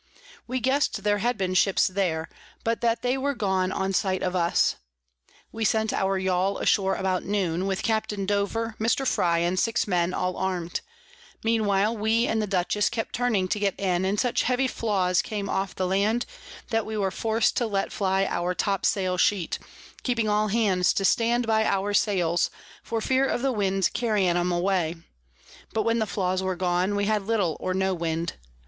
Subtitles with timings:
[0.47, 2.27] We guess'd there had been Ships there,
[2.63, 4.77] but that they were gone on sight of us.
[5.51, 8.09] We sent our Yall ashore about Noon, with Capt.
[8.25, 9.05] Dover, Mr.
[9.05, 10.81] Frye, and six Men, all arm'd;
[11.43, 15.21] mean while we and the Dutchess kept turning to get in, and such heavy Flaws
[15.21, 16.25] came off the Land,
[16.71, 19.59] that we were forc'd to let fly our Topsail Sheet,
[20.01, 22.49] keeping all Hands to stand by our Sails,
[22.81, 24.95] for fear of the Wind's carrying 'em away:
[25.73, 28.33] but when the Flaws were gone, we had little or no Wind.